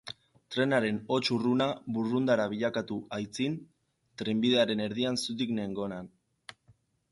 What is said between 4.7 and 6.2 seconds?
erdian zutik nengonan.